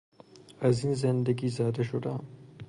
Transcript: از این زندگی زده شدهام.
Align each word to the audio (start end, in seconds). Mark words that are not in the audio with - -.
از 0.59 0.85
این 0.85 0.93
زندگی 0.93 1.49
زده 1.49 1.83
شدهام. 1.83 2.25